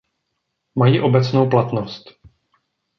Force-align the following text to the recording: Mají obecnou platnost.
Mají 0.75 1.01
obecnou 1.01 1.49
platnost. 1.49 2.03